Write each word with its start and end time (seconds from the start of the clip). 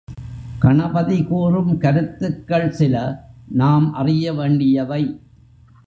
கணபதி 0.59 1.23
கூறும் 1.23 1.77
கருத்துக்கள் 1.77 2.69
சில 2.71 2.95
நாம் 3.51 3.93
அறிய 3.93 4.33
வேண்டியவை. 4.33 5.21